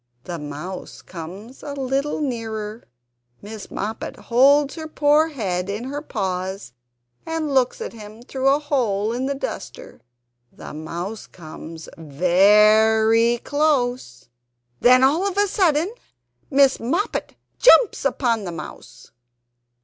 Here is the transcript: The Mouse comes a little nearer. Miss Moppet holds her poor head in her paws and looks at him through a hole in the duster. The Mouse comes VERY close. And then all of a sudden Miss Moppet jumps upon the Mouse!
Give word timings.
The 0.23 0.39
Mouse 0.39 1.03
comes 1.03 1.61
a 1.61 1.73
little 1.73 2.21
nearer. 2.21 2.85
Miss 3.39 3.69
Moppet 3.69 4.15
holds 4.15 4.73
her 4.73 4.87
poor 4.87 5.27
head 5.27 5.69
in 5.69 5.83
her 5.83 6.01
paws 6.01 6.73
and 7.23 7.53
looks 7.53 7.79
at 7.81 7.93
him 7.93 8.23
through 8.23 8.47
a 8.47 8.57
hole 8.57 9.13
in 9.13 9.27
the 9.27 9.35
duster. 9.35 10.01
The 10.51 10.73
Mouse 10.73 11.27
comes 11.27 11.87
VERY 11.99 13.37
close. 13.43 14.21
And 14.79 14.85
then 14.85 15.03
all 15.03 15.27
of 15.27 15.37
a 15.37 15.45
sudden 15.45 15.93
Miss 16.49 16.79
Moppet 16.79 17.35
jumps 17.59 18.03
upon 18.03 18.43
the 18.43 18.51
Mouse! 18.51 19.11